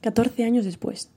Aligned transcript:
14 0.00 0.44
años 0.44 0.64
después. 0.64 1.10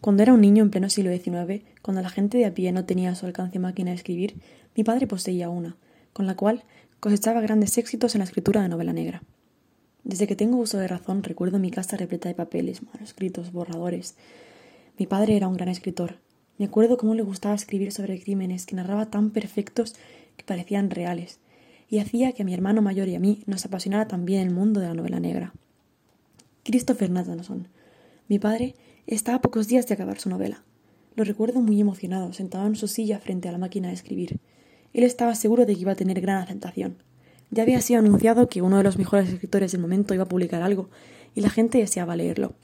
Cuando 0.00 0.22
era 0.22 0.32
un 0.32 0.40
niño 0.40 0.62
en 0.62 0.70
pleno 0.70 0.88
siglo 0.88 1.12
XIX, 1.12 1.62
cuando 1.82 2.00
la 2.00 2.08
gente 2.08 2.38
de 2.38 2.46
a 2.46 2.54
pie 2.54 2.72
no 2.72 2.86
tenía 2.86 3.10
a 3.10 3.14
su 3.14 3.26
alcance 3.26 3.58
máquina 3.58 3.90
de 3.90 3.96
escribir, 3.96 4.40
mi 4.74 4.84
padre 4.84 5.06
poseía 5.06 5.50
una, 5.50 5.76
con 6.14 6.26
la 6.26 6.34
cual 6.34 6.64
cosechaba 6.98 7.42
grandes 7.42 7.76
éxitos 7.76 8.14
en 8.14 8.20
la 8.20 8.24
escritura 8.24 8.62
de 8.62 8.70
novela 8.70 8.94
negra. 8.94 9.22
Desde 10.02 10.26
que 10.26 10.34
tengo 10.34 10.56
uso 10.56 10.78
de 10.78 10.88
razón 10.88 11.22
recuerdo 11.22 11.58
mi 11.58 11.70
casa 11.70 11.98
repleta 11.98 12.30
de 12.30 12.34
papeles, 12.34 12.82
manuscritos, 12.82 13.52
borradores. 13.52 14.16
Mi 14.98 15.06
padre 15.06 15.36
era 15.36 15.46
un 15.46 15.54
gran 15.54 15.68
escritor. 15.68 16.16
Me 16.56 16.64
acuerdo 16.64 16.96
cómo 16.96 17.14
le 17.14 17.22
gustaba 17.22 17.54
escribir 17.54 17.92
sobre 17.92 18.18
crímenes 18.18 18.64
que 18.64 18.76
narraba 18.76 19.10
tan 19.10 19.30
perfectos 19.30 19.94
que 20.38 20.44
parecían 20.44 20.88
reales, 20.88 21.38
y 21.90 21.98
hacía 21.98 22.32
que 22.32 22.42
a 22.42 22.46
mi 22.46 22.54
hermano 22.54 22.80
mayor 22.80 23.08
y 23.08 23.14
a 23.14 23.20
mí 23.20 23.42
nos 23.46 23.66
apasionara 23.66 24.08
también 24.08 24.40
el 24.40 24.54
mundo 24.54 24.80
de 24.80 24.88
la 24.88 24.94
novela 24.94 25.20
negra. 25.20 25.52
Christopher 26.64 27.10
Nathanson. 27.10 27.66
Mi 28.28 28.38
padre 28.38 28.76
estaba 29.08 29.38
a 29.38 29.42
pocos 29.42 29.66
días 29.66 29.88
de 29.88 29.94
acabar 29.94 30.20
su 30.20 30.28
novela. 30.28 30.62
Lo 31.16 31.24
recuerdo 31.24 31.60
muy 31.60 31.80
emocionado, 31.80 32.32
sentado 32.32 32.66
en 32.68 32.76
su 32.76 32.86
silla 32.86 33.18
frente 33.18 33.48
a 33.48 33.52
la 33.52 33.58
máquina 33.58 33.88
de 33.88 33.94
escribir. 33.94 34.38
Él 34.92 35.02
estaba 35.02 35.34
seguro 35.34 35.66
de 35.66 35.74
que 35.74 35.80
iba 35.80 35.92
a 35.92 35.96
tener 35.96 36.20
gran 36.20 36.38
aceptación. 36.38 37.02
Ya 37.50 37.64
había 37.64 37.80
sido 37.80 37.98
anunciado 37.98 38.48
que 38.48 38.62
uno 38.62 38.76
de 38.76 38.84
los 38.84 38.96
mejores 38.96 39.28
escritores 39.28 39.72
del 39.72 39.80
momento 39.80 40.14
iba 40.14 40.22
a 40.22 40.28
publicar 40.28 40.62
algo, 40.62 40.88
y 41.34 41.40
la 41.40 41.50
gente 41.50 41.78
deseaba 41.78 42.14
leerlo. 42.14 42.54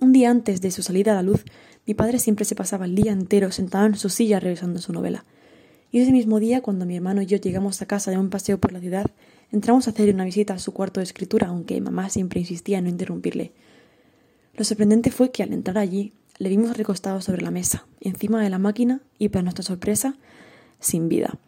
Un 0.00 0.12
día 0.12 0.30
antes 0.30 0.62
de 0.62 0.70
su 0.70 0.82
salida 0.82 1.12
a 1.12 1.16
la 1.16 1.22
luz, 1.22 1.44
mi 1.86 1.92
padre 1.92 2.18
siempre 2.18 2.46
se 2.46 2.54
pasaba 2.54 2.86
el 2.86 2.94
día 2.94 3.12
entero 3.12 3.52
sentado 3.52 3.84
en 3.84 3.96
su 3.96 4.08
silla 4.08 4.40
revisando 4.40 4.80
su 4.80 4.94
novela. 4.94 5.26
Y 5.92 6.00
ese 6.00 6.10
mismo 6.10 6.40
día, 6.40 6.62
cuando 6.62 6.86
mi 6.86 6.96
hermano 6.96 7.20
y 7.20 7.26
yo 7.26 7.36
llegamos 7.36 7.82
a 7.82 7.86
casa 7.86 8.10
de 8.10 8.16
un 8.18 8.30
paseo 8.30 8.58
por 8.58 8.72
la 8.72 8.80
ciudad, 8.80 9.10
Entramos 9.52 9.86
a 9.86 9.90
hacer 9.90 10.14
una 10.14 10.24
visita 10.24 10.54
a 10.54 10.58
su 10.60 10.72
cuarto 10.72 11.00
de 11.00 11.04
escritura, 11.04 11.48
aunque 11.48 11.80
mamá 11.80 12.08
siempre 12.08 12.40
insistía 12.40 12.78
en 12.78 12.84
no 12.84 12.90
interrumpirle. 12.90 13.52
Lo 14.54 14.64
sorprendente 14.64 15.10
fue 15.10 15.32
que 15.32 15.42
al 15.42 15.52
entrar 15.52 15.78
allí 15.78 16.12
le 16.38 16.48
vimos 16.48 16.76
recostado 16.76 17.20
sobre 17.20 17.42
la 17.42 17.50
mesa, 17.50 17.86
encima 18.00 18.42
de 18.42 18.50
la 18.50 18.58
máquina 18.58 19.00
y, 19.18 19.28
para 19.28 19.42
nuestra 19.42 19.64
sorpresa, 19.64 20.16
sin 20.78 21.08
vida. 21.08 21.38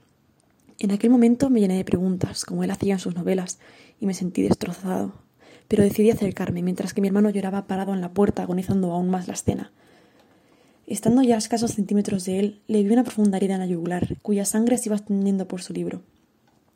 En 0.80 0.90
aquel 0.90 1.10
momento 1.10 1.48
me 1.48 1.60
llené 1.60 1.76
de 1.76 1.84
preguntas, 1.84 2.44
como 2.44 2.64
él 2.64 2.70
hacía 2.72 2.94
en 2.94 2.98
sus 2.98 3.14
novelas, 3.14 3.60
y 4.00 4.06
me 4.06 4.14
sentí 4.14 4.42
destrozado. 4.42 5.12
Pero 5.68 5.84
decidí 5.84 6.10
acercarme, 6.10 6.62
mientras 6.62 6.92
que 6.92 7.00
mi 7.00 7.06
hermano 7.06 7.30
lloraba 7.30 7.68
parado 7.68 7.94
en 7.94 8.00
la 8.00 8.12
puerta, 8.12 8.42
agonizando 8.42 8.90
aún 8.90 9.08
más 9.08 9.28
la 9.28 9.34
escena. 9.34 9.70
Estando 10.88 11.22
ya 11.22 11.36
a 11.36 11.38
escasos 11.38 11.70
centímetros 11.70 12.24
de 12.24 12.40
él, 12.40 12.60
le 12.66 12.82
vi 12.82 12.92
una 12.92 13.04
profunda 13.04 13.36
herida 13.36 13.54
en 13.54 13.60
la 13.60 13.66
yugular, 13.66 14.16
cuya 14.22 14.44
sangre 14.44 14.76
se 14.76 14.88
iba 14.88 14.96
extendiendo 14.96 15.46
por 15.46 15.62
su 15.62 15.72
libro. 15.72 16.02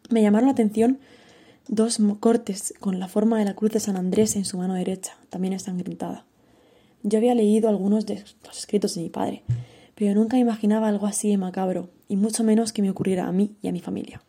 Me 0.08 0.22
llamaron 0.22 0.46
la 0.46 0.52
atención 0.52 0.98
dos 1.68 1.98
cortes 2.20 2.74
con 2.78 3.00
la 3.00 3.08
forma 3.08 3.38
de 3.38 3.44
la 3.44 3.54
cruz 3.54 3.72
de 3.72 3.80
San 3.80 3.96
Andrés 3.96 4.36
en 4.36 4.44
su 4.44 4.56
mano 4.56 4.74
derecha, 4.74 5.16
también 5.30 5.52
ensangrentada. 5.52 6.24
Yo 7.02 7.18
había 7.18 7.34
leído 7.34 7.68
algunos 7.68 8.06
de 8.06 8.22
los 8.44 8.58
escritos 8.58 8.94
de 8.94 9.02
mi 9.02 9.08
padre, 9.08 9.42
pero 9.94 10.14
nunca 10.14 10.38
imaginaba 10.38 10.88
algo 10.88 11.06
así 11.06 11.28
de 11.28 11.38
macabro, 11.38 11.90
y 12.08 12.16
mucho 12.16 12.44
menos 12.44 12.72
que 12.72 12.82
me 12.82 12.90
ocurriera 12.90 13.26
a 13.26 13.32
mí 13.32 13.56
y 13.62 13.68
a 13.68 13.72
mi 13.72 13.80
familia. 13.80 14.22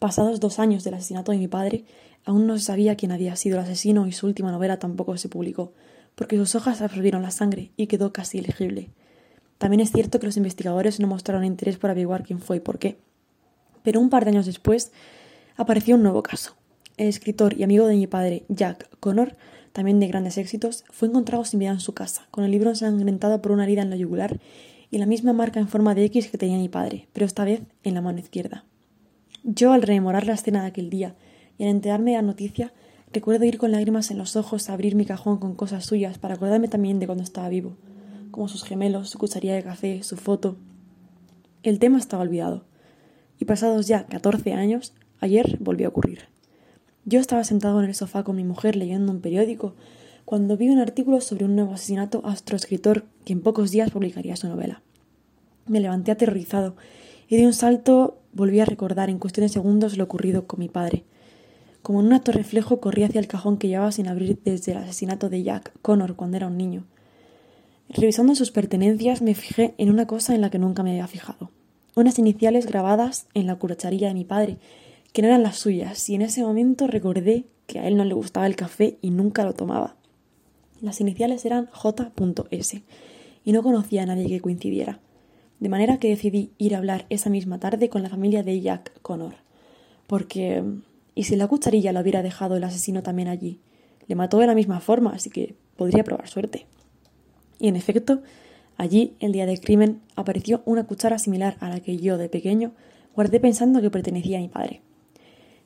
Pasados 0.00 0.40
dos 0.40 0.58
años 0.58 0.82
del 0.82 0.94
asesinato 0.94 1.30
de 1.30 1.38
mi 1.38 1.46
padre, 1.46 1.84
aún 2.24 2.46
no 2.46 2.58
se 2.58 2.64
sabía 2.64 2.96
quién 2.96 3.12
había 3.12 3.36
sido 3.36 3.58
el 3.58 3.64
asesino 3.64 4.06
y 4.06 4.12
su 4.12 4.26
última 4.26 4.50
novela 4.50 4.78
tampoco 4.78 5.16
se 5.16 5.28
publicó, 5.28 5.72
porque 6.14 6.36
sus 6.36 6.54
hojas 6.54 6.80
absorbieron 6.80 7.22
la 7.22 7.30
sangre 7.30 7.70
y 7.76 7.86
quedó 7.86 8.12
casi 8.12 8.38
ilegible. 8.38 8.90
También 9.58 9.80
es 9.80 9.92
cierto 9.92 10.18
que 10.18 10.26
los 10.26 10.38
investigadores 10.38 11.00
no 11.00 11.06
mostraron 11.06 11.44
interés 11.44 11.76
por 11.76 11.90
averiguar 11.90 12.24
quién 12.24 12.40
fue 12.40 12.56
y 12.56 12.60
por 12.60 12.78
qué. 12.78 12.98
Pero 13.82 14.00
un 14.00 14.10
par 14.10 14.24
de 14.24 14.30
años 14.30 14.46
después 14.46 14.92
apareció 15.56 15.96
un 15.96 16.02
nuevo 16.02 16.22
caso. 16.22 16.54
El 16.96 17.08
escritor 17.08 17.54
y 17.58 17.62
amigo 17.62 17.86
de 17.86 17.96
mi 17.96 18.06
padre, 18.06 18.44
Jack 18.48 18.88
Connor, 19.00 19.36
también 19.72 20.00
de 20.00 20.08
grandes 20.08 20.38
éxitos, 20.38 20.84
fue 20.90 21.08
encontrado 21.08 21.44
sin 21.44 21.60
vida 21.60 21.70
en 21.70 21.80
su 21.80 21.94
casa, 21.94 22.26
con 22.30 22.44
el 22.44 22.50
libro 22.50 22.70
ensangrentado 22.70 23.40
por 23.40 23.52
una 23.52 23.64
herida 23.64 23.82
en 23.82 23.90
la 23.90 23.96
yugular 23.96 24.40
y 24.90 24.98
la 24.98 25.06
misma 25.06 25.32
marca 25.32 25.60
en 25.60 25.68
forma 25.68 25.94
de 25.94 26.04
X 26.04 26.28
que 26.28 26.38
tenía 26.38 26.58
mi 26.58 26.68
padre, 26.68 27.08
pero 27.12 27.26
esta 27.26 27.44
vez 27.44 27.62
en 27.84 27.94
la 27.94 28.00
mano 28.00 28.18
izquierda. 28.18 28.64
Yo, 29.44 29.72
al 29.72 29.82
rememorar 29.82 30.26
la 30.26 30.34
escena 30.34 30.62
de 30.62 30.68
aquel 30.68 30.90
día 30.90 31.14
y 31.56 31.64
al 31.64 31.70
enterarme 31.70 32.10
de 32.10 32.16
la 32.16 32.22
noticia, 32.22 32.72
recuerdo 33.12 33.44
ir 33.44 33.58
con 33.58 33.72
lágrimas 33.72 34.10
en 34.10 34.18
los 34.18 34.36
ojos 34.36 34.68
a 34.68 34.72
abrir 34.72 34.94
mi 34.94 35.06
cajón 35.06 35.38
con 35.38 35.54
cosas 35.54 35.86
suyas 35.86 36.18
para 36.18 36.34
acordarme 36.34 36.68
también 36.68 36.98
de 36.98 37.06
cuando 37.06 37.24
estaba 37.24 37.48
vivo, 37.48 37.76
como 38.30 38.48
sus 38.48 38.64
gemelos, 38.64 39.10
su 39.10 39.18
cucharilla 39.18 39.54
de 39.54 39.62
café, 39.62 40.02
su 40.02 40.16
foto. 40.16 40.56
El 41.62 41.78
tema 41.78 41.98
estaba 41.98 42.22
olvidado, 42.22 42.64
y 43.40 43.46
pasados 43.46 43.88
ya 43.88 44.06
catorce 44.06 44.52
años, 44.52 44.92
ayer 45.18 45.56
volvió 45.60 45.86
a 45.86 45.88
ocurrir. 45.88 46.28
Yo 47.06 47.18
estaba 47.18 47.42
sentado 47.42 47.82
en 47.82 47.88
el 47.88 47.94
sofá 47.94 48.22
con 48.22 48.36
mi 48.36 48.44
mujer 48.44 48.76
leyendo 48.76 49.10
un 49.10 49.22
periódico 49.22 49.74
cuando 50.26 50.58
vi 50.58 50.68
un 50.68 50.78
artículo 50.78 51.20
sobre 51.22 51.46
un 51.46 51.56
nuevo 51.56 51.72
asesinato 51.72 52.20
astroescritor 52.24 53.04
que 53.24 53.32
en 53.32 53.40
pocos 53.40 53.70
días 53.70 53.90
publicaría 53.90 54.36
su 54.36 54.46
novela. 54.46 54.82
Me 55.66 55.80
levanté 55.80 56.12
aterrorizado 56.12 56.76
y 57.28 57.38
de 57.38 57.46
un 57.46 57.54
salto 57.54 58.18
volví 58.32 58.60
a 58.60 58.66
recordar 58.66 59.08
en 59.08 59.18
cuestión 59.18 59.46
de 59.46 59.52
segundos 59.52 59.96
lo 59.96 60.04
ocurrido 60.04 60.46
con 60.46 60.60
mi 60.60 60.68
padre. 60.68 61.04
Como 61.82 62.00
en 62.00 62.06
un 62.06 62.12
acto 62.12 62.32
reflejo 62.32 62.78
corrí 62.78 63.04
hacia 63.04 63.20
el 63.20 63.26
cajón 63.26 63.56
que 63.56 63.68
llevaba 63.68 63.90
sin 63.90 64.06
abrir 64.06 64.38
desde 64.44 64.72
el 64.72 64.78
asesinato 64.78 65.30
de 65.30 65.42
Jack 65.42 65.72
Connor 65.80 66.14
cuando 66.14 66.36
era 66.36 66.46
un 66.46 66.58
niño. 66.58 66.84
Revisando 67.88 68.34
sus 68.34 68.50
pertenencias 68.50 69.22
me 69.22 69.34
fijé 69.34 69.74
en 69.78 69.88
una 69.88 70.06
cosa 70.06 70.34
en 70.34 70.42
la 70.42 70.50
que 70.50 70.58
nunca 70.58 70.82
me 70.82 70.90
había 70.90 71.08
fijado 71.08 71.50
unas 71.94 72.18
iniciales 72.18 72.66
grabadas 72.66 73.26
en 73.34 73.46
la 73.46 73.56
cucharilla 73.56 74.08
de 74.08 74.14
mi 74.14 74.24
padre, 74.24 74.58
que 75.12 75.22
no 75.22 75.28
eran 75.28 75.42
las 75.42 75.56
suyas, 75.56 76.08
y 76.08 76.14
en 76.14 76.22
ese 76.22 76.42
momento 76.42 76.86
recordé 76.86 77.46
que 77.66 77.78
a 77.78 77.88
él 77.88 77.96
no 77.96 78.04
le 78.04 78.14
gustaba 78.14 78.46
el 78.46 78.56
café 78.56 78.98
y 79.00 79.10
nunca 79.10 79.44
lo 79.44 79.54
tomaba. 79.54 79.96
Las 80.80 81.00
iniciales 81.00 81.44
eran 81.44 81.68
J.S. 81.72 82.82
y 83.44 83.52
no 83.52 83.62
conocía 83.62 84.02
a 84.02 84.06
nadie 84.06 84.28
que 84.28 84.40
coincidiera, 84.40 85.00
de 85.58 85.68
manera 85.68 85.98
que 85.98 86.08
decidí 86.08 86.52
ir 86.58 86.74
a 86.74 86.78
hablar 86.78 87.06
esa 87.10 87.30
misma 87.30 87.58
tarde 87.60 87.88
con 87.88 88.02
la 88.02 88.08
familia 88.08 88.42
de 88.42 88.60
Jack 88.60 89.00
Connor, 89.02 89.34
porque 90.06 90.64
¿y 91.14 91.24
si 91.24 91.36
la 91.36 91.48
cucharilla 91.48 91.92
la 91.92 92.00
hubiera 92.00 92.22
dejado 92.22 92.56
el 92.56 92.64
asesino 92.64 93.02
también 93.02 93.28
allí? 93.28 93.60
Le 94.06 94.14
mató 94.14 94.38
de 94.38 94.46
la 94.46 94.54
misma 94.54 94.80
forma, 94.80 95.12
así 95.12 95.30
que 95.30 95.54
podría 95.76 96.02
probar 96.02 96.28
suerte. 96.28 96.66
Y 97.58 97.68
en 97.68 97.76
efecto, 97.76 98.22
Allí, 98.80 99.14
el 99.20 99.32
día 99.32 99.44
del 99.44 99.60
crimen, 99.60 100.00
apareció 100.16 100.62
una 100.64 100.86
cuchara 100.86 101.18
similar 101.18 101.58
a 101.60 101.68
la 101.68 101.80
que 101.80 101.98
yo, 101.98 102.16
de 102.16 102.30
pequeño, 102.30 102.72
guardé 103.14 103.38
pensando 103.38 103.82
que 103.82 103.90
pertenecía 103.90 104.38
a 104.38 104.40
mi 104.40 104.48
padre. 104.48 104.80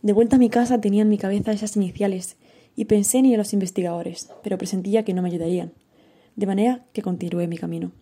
De 0.02 0.12
vuelta 0.12 0.34
a 0.34 0.38
mi 0.41 0.50
casa 0.50 0.80
tenía 0.80 1.02
en 1.02 1.08
mi 1.08 1.16
cabeza 1.16 1.52
esas 1.52 1.76
iniciales 1.76 2.36
y 2.75 2.86
pensé 2.86 3.19
en 3.19 3.26
ir 3.26 3.36
a 3.36 3.38
los 3.38 3.52
investigadores, 3.52 4.32
pero 4.42 4.58
presentía 4.58 5.04
que 5.04 5.14
no 5.14 5.22
me 5.22 5.28
ayudarían, 5.28 5.70
de 6.34 6.47
manera 6.47 6.86
que 6.92 7.02
continué 7.02 7.47
mi 7.47 7.56
camino. 7.56 7.92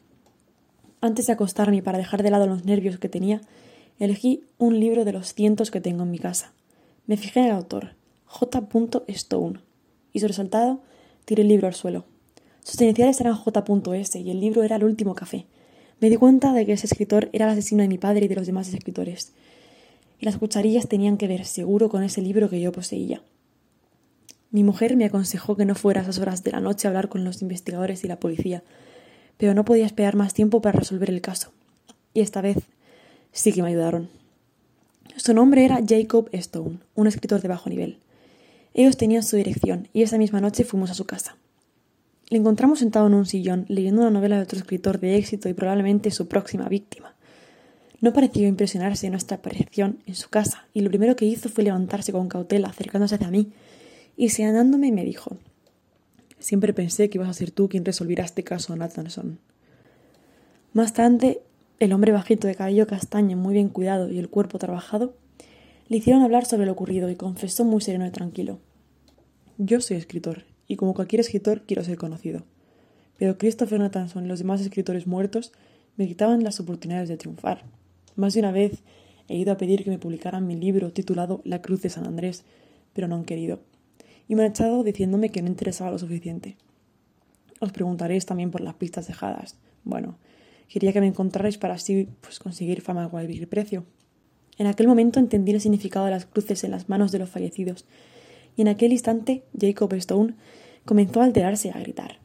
Antes 1.03 1.27
de 1.27 1.35
acostarme 1.35 1.83
para 1.83 1.99
dejar 1.99 2.23
de 2.23 2.31
lado 2.31 2.47
los 2.47 2.65
nervios 2.65 2.99
que 2.99 3.11
tenía, 3.11 3.43
elegí 3.99 4.45
un 4.57 4.81
libro 4.81 5.05
de 5.05 5.13
los 5.13 5.35
cientos 5.35 5.71
que 5.71 5.83
tengo 5.83 6.05
en 6.05 6.11
mi 6.11 6.21
casa. 6.21 6.55
Me 7.07 7.19
fijé 7.19 7.41
en 7.41 7.47
el 7.49 7.53
autor, 7.53 7.97
J. 8.25 8.67
Stone, 9.09 9.61
y 10.15 10.21
sobresaltado 10.21 10.81
tiré 11.27 11.43
el 11.43 11.49
libro 11.49 11.67
al 11.67 11.75
suelo. 11.75 12.07
Sus 12.65 12.81
iniciales 12.81 13.21
eran 13.21 13.35
J.S. 13.35 14.19
y 14.21 14.31
el 14.31 14.41
libro 14.41 14.63
era 14.63 14.77
El 14.77 14.85
último 14.85 15.15
café. 15.15 15.47
Me 16.01 16.11
di 16.11 16.17
cuenta 16.17 16.53
de 16.53 16.65
que 16.65 16.73
ese 16.73 16.87
escritor 16.87 17.29
era 17.33 17.47
el 17.47 17.53
asesino 17.53 17.83
de 17.83 17.89
mi 17.89 17.99
padre 17.99 18.27
y 18.27 18.29
de 18.29 18.37
los 18.37 18.47
demás 18.47 18.73
escritores. 18.73 19.33
Y 20.21 20.25
las 20.27 20.37
cucharillas 20.37 20.89
tenían 20.89 21.17
que 21.17 21.29
ver 21.29 21.45
seguro 21.45 21.89
con 21.89 22.03
ese 22.03 22.23
libro 22.23 22.49
que 22.49 22.61
yo 22.61 22.73
poseía. 22.73 23.21
Mi 24.53 24.63
mujer 24.63 24.97
me 24.97 25.05
aconsejó 25.05 25.57
que 25.57 25.65
no 25.65 25.75
fuera 25.75 26.01
a 26.01 26.03
esas 26.05 26.19
horas 26.19 26.45
de 26.45 26.53
la 26.53 26.61
noche 26.61 26.87
a 26.87 26.91
hablar 26.91 27.09
con 27.09 27.25
los 27.25 27.43
investigadores 27.43 28.05
y 28.05 28.09
la 28.09 28.21
policía, 28.21 28.63
pero 29.39 29.55
no 29.55 29.65
podía 29.65 29.87
esperar 29.87 30.15
más 30.15 30.35
tiempo 30.35 30.61
para 30.61 30.79
resolver 30.79 31.11
el 31.11 31.21
caso. 31.21 31.53
Y 32.15 32.21
esta 32.21 32.43
vez 32.43 32.59
sí 33.33 33.53
que 33.53 33.63
me 33.63 33.71
ayudaron. 33.71 34.09
Su 35.17 35.35
nombre 35.35 35.65
era 35.65 35.81
Jacob 35.87 36.29
Stone, 36.33 36.79
un 36.95 37.07
escritor 37.07 37.41
de 37.41 37.49
bajo 37.49 37.71
nivel. 37.71 37.99
Ellos 38.75 38.97
tenían 38.97 39.23
su 39.23 39.37
dirección 39.37 39.89
y 39.93 40.03
esa 40.03 40.19
misma 40.19 40.41
noche 40.41 40.65
fuimos 40.65 40.91
a 40.91 40.95
su 40.95 41.07
casa. 41.07 41.37
Le 42.33 42.39
encontramos 42.39 42.79
sentado 42.79 43.09
en 43.09 43.13
un 43.13 43.27
sillón, 43.27 43.67
leyendo 43.69 44.01
una 44.01 44.11
novela 44.11 44.37
de 44.37 44.45
otro 44.45 44.59
escritor 44.59 44.99
de 44.99 45.17
éxito 45.17 45.51
y 45.51 45.53
probablemente 45.53 46.11
su 46.11 46.29
próxima 46.29 46.67
víctima. 46.67 47.15
No 48.01 48.15
pareció 48.15 48.49
impresionarse 48.49 49.07
de 49.07 49.11
nuestra 49.11 49.37
aparición 49.37 49.99
en 50.07 50.15
su 50.15 50.31
casa, 50.31 50.67
y 50.73 50.81
lo 50.81 50.89
primero 50.89 51.15
que 51.15 51.27
hizo 51.27 51.51
fue 51.51 51.63
levantarse 51.63 52.11
con 52.11 52.29
cautela, 52.29 52.69
acercándose 52.69 53.17
hacia 53.17 53.31
mí, 53.31 53.53
y 54.17 54.31
señalándome 54.31 54.93
me 54.93 55.05
dijo 55.05 55.37
Siempre 56.39 56.73
pensé 56.73 57.11
que 57.11 57.19
ibas 57.19 57.29
a 57.29 57.35
ser 57.35 57.51
tú 57.51 57.69
quien 57.69 57.85
resolviera 57.85 58.25
este 58.25 58.43
caso, 58.43 58.75
Nathanson. 58.75 59.39
Más 60.73 60.95
tarde, 60.95 61.43
el 61.81 61.93
hombre 61.93 62.13
bajito 62.13 62.47
de 62.47 62.55
cabello 62.55 62.87
castaño, 62.87 63.37
muy 63.37 63.53
bien 63.53 63.69
cuidado 63.69 64.11
y 64.11 64.19
el 64.19 64.31
cuerpo 64.31 64.59
trabajado, 64.59 65.15
le 65.89 65.99
hicieron 65.99 66.23
hablar 66.23 66.47
sobre 66.47 66.65
lo 66.65 66.73
ocurrido 66.73 67.11
y 67.11 67.15
confesó 67.15 67.67
muy 67.67 67.83
sereno 67.83 68.07
y 68.07 68.11
tranquilo. 68.11 68.59
Yo 69.59 69.83
soy 69.83 69.99
escritor 69.99 70.51
y 70.67 70.77
como 70.77 70.95
cualquier 70.95 71.21
escritor 71.21 71.63
quiero 71.67 71.85
ser 71.85 71.97
conocido. 71.97 72.45
Pero 73.19 73.39
Christopher 73.39 73.79
Nathanson 73.79 74.25
y 74.25 74.29
los 74.29 74.39
demás 74.39 74.61
escritores 74.61 75.07
muertos 75.07 75.53
me 75.97 76.09
quitaban 76.09 76.43
las 76.45 76.61
oportunidades 76.61 77.09
de 77.09 77.17
triunfar. 77.17 77.65
Más 78.17 78.35
de 78.35 78.41
una 78.41 78.53
vez 78.53 78.83
he 79.29 79.37
ido 79.37 79.53
a 79.53 79.57
pedir 79.57 79.85
que 79.85 79.91
me 79.91 79.99
publicaran 79.99 80.47
mi 80.47 80.57
libro 80.57 80.93
titulado 80.93 81.41
La 81.45 81.63
Cruz 81.63 81.83
de 81.83 81.91
San 81.91 82.07
Andrés, 82.07 82.45
pero 82.93 83.09
no 83.09 83.17
han 83.17 83.25
querido. 83.25 83.61
y 84.29 84.35
me 84.35 84.45
han 84.45 84.51
echado 84.51 84.83
diciéndome 84.83 85.31
que 85.31 85.43
no 85.43 85.49
interesaba 85.49 85.91
lo 85.91 85.99
suficiente. 85.99 86.57
Os 87.61 87.73
preguntaréis 87.73 88.25
también 88.25 88.51
por 88.51 88.61
las 88.61 88.75
pistas 88.75 89.07
dejadas. 89.07 89.57
Bueno, 89.85 90.17
quería 90.69 90.93
que 90.93 91.01
me 91.01 91.07
encontrarais 91.07 91.59
para 91.59 91.75
así 91.75 92.09
pues, 92.21 92.39
conseguir 92.39 92.81
fama 92.81 93.05
a 93.05 93.09
cualquier 93.09 93.49
precio. 93.49 93.85
En 94.59 94.67
aquel 94.67 94.89
momento 94.89 95.21
entendí 95.21 95.53
el 95.53 95.61
significado 95.61 96.07
de 96.07 96.13
las 96.13 96.27
cruces 96.27 96.65
en 96.65 96.71
las 96.71 96.89
manos 96.89 97.13
de 97.13 97.19
los 97.19 97.31
fallecidos, 97.31 97.85
y 98.57 98.63
en 98.63 98.69
aquel 98.69 98.93
instante 98.93 99.45
Jacob 99.59 99.93
Stone 99.95 100.35
comenzó 100.85 101.21
a 101.21 101.25
alterarse 101.25 101.69
y 101.69 101.71
a 101.71 101.81
gritar. 101.81 102.19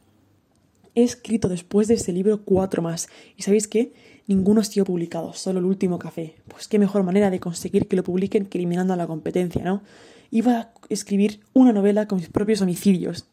He 0.94 1.02
escrito 1.02 1.48
después 1.48 1.88
de 1.88 1.94
ese 1.94 2.12
libro 2.12 2.42
cuatro 2.44 2.82
más, 2.82 3.08
y 3.36 3.42
¿sabéis 3.42 3.68
qué? 3.68 3.92
Ninguno 4.26 4.60
ha 4.60 4.64
sido 4.64 4.84
publicado, 4.84 5.32
solo 5.32 5.58
el 5.58 5.64
último 5.64 5.98
café. 5.98 6.34
Pues 6.48 6.68
qué 6.68 6.78
mejor 6.78 7.02
manera 7.02 7.30
de 7.30 7.40
conseguir 7.40 7.88
que 7.88 7.96
lo 7.96 8.04
publiquen 8.04 8.46
que 8.46 8.58
eliminando 8.58 8.92
a 8.92 8.96
la 8.96 9.06
competencia, 9.06 9.64
¿no? 9.64 9.82
Iba 10.30 10.58
a 10.58 10.72
escribir 10.90 11.40
una 11.54 11.72
novela 11.72 12.06
con 12.06 12.18
mis 12.18 12.28
propios 12.28 12.60
homicidios. 12.60 13.26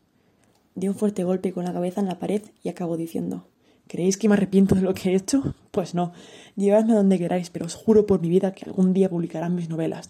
Di 0.76 0.88
un 0.88 0.96
fuerte 0.96 1.24
golpe 1.24 1.52
con 1.52 1.66
la 1.66 1.74
cabeza 1.74 2.02
en 2.02 2.08
la 2.08 2.20
pared 2.20 2.42
y 2.64 2.70
acabó 2.70 2.98
diciendo 2.98 3.48
¿Creéis 3.88 4.18
que 4.18 4.28
me 4.28 4.34
arrepiento 4.34 4.76
de 4.76 4.82
lo 4.82 4.94
que 4.94 5.12
he 5.12 5.16
hecho? 5.16 5.56
Pues 5.72 5.94
no. 5.94 6.12
Llevadme 6.56 6.94
a 6.94 6.96
donde 6.96 7.20
queráis, 7.20 7.50
pero 7.50 7.66
os 7.66 7.76
juro 7.76 8.06
por 8.06 8.22
mi 8.22 8.30
vida 8.30 8.54
que 8.54 8.66
algún 8.66 8.94
día 8.94 9.10
publicarán 9.10 9.56
mis 9.56 9.70
novelas. 9.70 10.10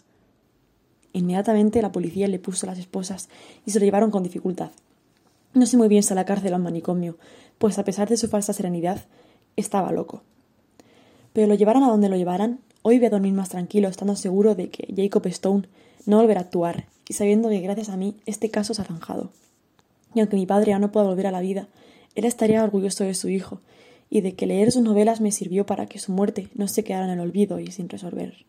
Inmediatamente 1.15 1.81
la 1.81 1.93
policía 1.93 2.27
le 2.27 2.39
puso 2.39 2.65
a 2.65 2.71
las 2.71 2.77
esposas 2.77 3.29
y 3.65 3.71
se 3.71 3.79
lo 3.79 3.85
llevaron 3.85 4.11
con 4.11 4.21
dificultad. 4.21 4.71
No 5.53 5.65
sé 5.65 5.77
muy 5.77 5.87
bien 5.87 6.03
si 6.03 6.11
a 6.11 6.15
la 6.15 6.25
cárcel 6.25 6.51
o 6.51 6.57
al 6.57 6.61
manicomio, 6.61 7.15
pues 7.57 7.79
a 7.79 7.85
pesar 7.85 8.09
de 8.09 8.17
su 8.17 8.27
falsa 8.27 8.51
serenidad, 8.51 9.05
estaba 9.55 9.93
loco. 9.93 10.23
Pero 11.31 11.47
lo 11.47 11.55
llevaran 11.55 11.83
a 11.83 11.87
donde 11.87 12.09
lo 12.09 12.17
llevaran, 12.17 12.59
hoy 12.81 12.97
voy 12.97 13.07
a 13.07 13.11
dormir 13.11 13.31
más 13.31 13.47
tranquilo, 13.47 13.87
estando 13.87 14.17
seguro 14.17 14.55
de 14.55 14.69
que 14.69 14.93
Jacob 14.93 15.25
Stone 15.27 15.69
no 16.05 16.17
volverá 16.17 16.41
a 16.41 16.43
actuar, 16.43 16.85
y 17.07 17.13
sabiendo 17.13 17.47
que 17.47 17.61
gracias 17.61 17.87
a 17.87 17.95
mí 17.95 18.17
este 18.25 18.51
caso 18.51 18.73
se 18.73 18.81
ha 18.81 18.85
zanjado. 18.85 19.31
Y 20.13 20.19
aunque 20.19 20.35
mi 20.35 20.45
padre 20.45 20.71
ya 20.71 20.79
no 20.79 20.91
pueda 20.91 21.07
volver 21.07 21.27
a 21.27 21.31
la 21.31 21.39
vida, 21.39 21.69
él 22.15 22.25
estaría 22.25 22.61
orgulloso 22.61 23.05
de 23.05 23.13
su 23.13 23.29
hijo, 23.29 23.61
y 24.09 24.19
de 24.19 24.33
que 24.33 24.47
leer 24.47 24.73
sus 24.73 24.83
novelas 24.83 25.21
me 25.21 25.31
sirvió 25.31 25.65
para 25.65 25.85
que 25.85 25.99
su 25.99 26.11
muerte 26.11 26.49
no 26.55 26.67
se 26.67 26.83
quedara 26.83 27.05
en 27.05 27.11
el 27.11 27.19
olvido 27.21 27.61
y 27.61 27.71
sin 27.71 27.87
resolver. 27.87 28.45